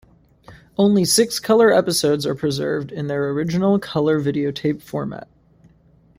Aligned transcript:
Only 0.79 1.05
six 1.05 1.39
colour 1.39 1.71
episodes 1.71 2.25
are 2.25 2.33
preserved 2.33 2.91
in 2.91 3.05
their 3.05 3.29
original 3.29 3.77
colour 3.77 4.19
videotape 4.19 4.81
format. 4.81 5.27